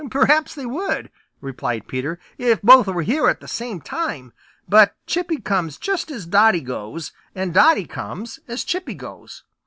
[0.09, 4.33] "Perhaps they would," replied Peter, "if both were here at the same time,
[4.67, 9.43] but Chippy comes just as Dotty goes, and Dotty comes as Chippy goes.